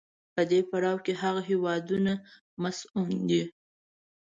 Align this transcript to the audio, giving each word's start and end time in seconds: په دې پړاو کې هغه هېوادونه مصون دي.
په 0.33 0.41
دې 0.51 0.59
پړاو 0.69 1.03
کې 1.05 1.13
هغه 1.21 1.41
هېوادونه 1.49 2.13
مصون 2.61 3.09
دي. 3.29 3.43